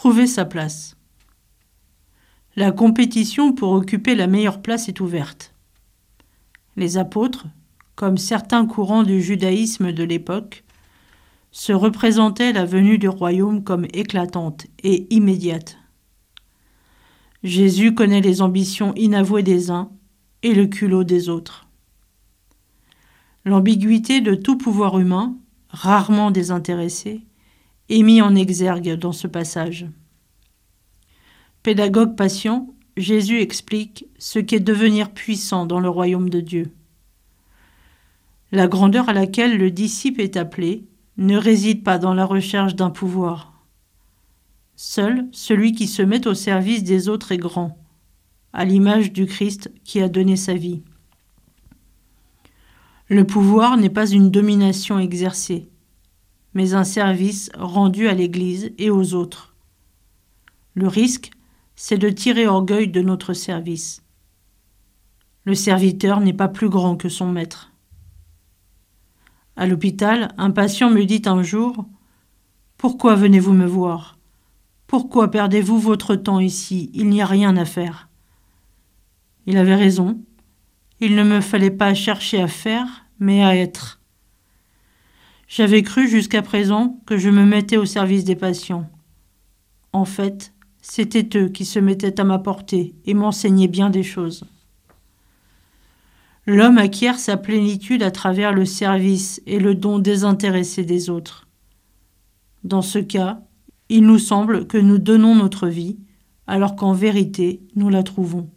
[0.00, 0.96] Trouver sa place.
[2.56, 5.52] La compétition pour occuper la meilleure place est ouverte.
[6.74, 7.48] Les apôtres,
[7.96, 10.64] comme certains courants du judaïsme de l'époque,
[11.50, 15.76] se représentaient la venue du royaume comme éclatante et immédiate.
[17.42, 19.90] Jésus connaît les ambitions inavouées des uns
[20.42, 21.68] et le culot des autres.
[23.44, 25.36] L'ambiguïté de tout pouvoir humain,
[25.68, 27.20] rarement désintéressé,
[27.90, 29.86] est mis en exergue dans ce passage.
[31.62, 36.72] Pédagogue patient, Jésus explique ce qu'est devenir puissant dans le royaume de Dieu.
[38.52, 40.86] La grandeur à laquelle le disciple est appelé
[41.18, 43.64] ne réside pas dans la recherche d'un pouvoir.
[44.76, 47.76] Seul celui qui se met au service des autres est grand,
[48.52, 50.82] à l'image du Christ qui a donné sa vie.
[53.08, 55.68] Le pouvoir n'est pas une domination exercée,
[56.54, 59.54] mais un service rendu à l'Église et aux autres.
[60.74, 61.30] Le risque,
[61.76, 64.02] c'est de tirer orgueil de notre service.
[65.44, 67.72] Le serviteur n'est pas plus grand que son maître.
[69.56, 71.86] À l'hôpital, un patient me dit un jour
[72.76, 74.18] Pourquoi venez-vous me voir?
[74.86, 76.90] Pourquoi perdez-vous votre temps ici?
[76.94, 78.08] Il n'y a rien à faire.
[79.46, 80.20] Il avait raison.
[81.00, 83.99] Il ne me fallait pas chercher à faire, mais à être.
[85.50, 88.88] J'avais cru jusqu'à présent que je me mettais au service des patients.
[89.92, 94.44] En fait, c'étaient eux qui se mettaient à ma portée et m'enseignaient bien des choses.
[96.46, 101.48] L'homme acquiert sa plénitude à travers le service et le don désintéressé des autres.
[102.62, 103.40] Dans ce cas,
[103.88, 105.98] il nous semble que nous donnons notre vie,
[106.46, 108.48] alors qu'en vérité, nous la trouvons.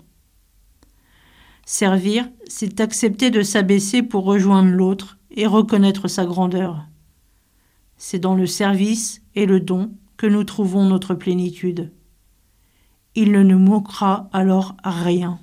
[1.66, 6.86] Servir, c'est accepter de s'abaisser pour rejoindre l'autre et reconnaître sa grandeur.
[7.98, 11.92] C'est dans le service et le don que nous trouvons notre plénitude.
[13.16, 15.40] Il ne nous manquera alors rien.